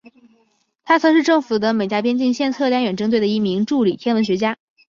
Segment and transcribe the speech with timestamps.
[0.83, 4.57] 他曾是政府的美加边境线测量远征队的一名助理天文学家。